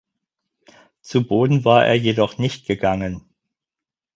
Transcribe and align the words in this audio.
Zu 1.01 1.27
Boden 1.27 1.63
war 1.63 1.85
er 1.85 1.93
jedoch 1.93 2.39
nicht 2.39 2.65
gegangen. 2.65 3.23